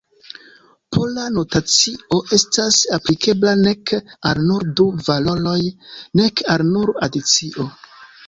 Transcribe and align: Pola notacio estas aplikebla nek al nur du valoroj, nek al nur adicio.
Pola 0.95 1.25
notacio 1.33 2.21
estas 2.37 2.79
aplikebla 2.97 3.53
nek 3.61 3.93
al 4.31 4.41
nur 4.47 4.65
du 4.79 4.87
valoroj, 5.09 5.61
nek 6.23 6.45
al 6.55 6.65
nur 6.73 6.93
adicio. 7.09 7.69